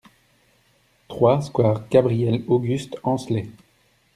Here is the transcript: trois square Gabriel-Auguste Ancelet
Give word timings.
trois 1.07 1.43
square 1.43 1.83
Gabriel-Auguste 1.91 2.97
Ancelet 3.03 3.51